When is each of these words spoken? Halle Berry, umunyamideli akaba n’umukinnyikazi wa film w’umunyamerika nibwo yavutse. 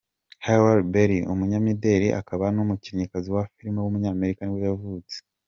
Halle 0.45 0.81
Berry, 0.93 1.19
umunyamideli 1.33 2.07
akaba 2.19 2.45
n’umukinnyikazi 2.55 3.27
wa 3.35 3.43
film 3.53 3.75
w’umunyamerika 3.81 4.41
nibwo 4.43 4.65
yavutse. 4.71 5.15